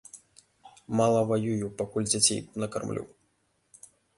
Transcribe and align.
Мала 1.01 1.19
ваюю, 1.33 1.69
пакуль 1.83 2.09
дзяцей 2.11 2.41
накармлю. 2.65 3.03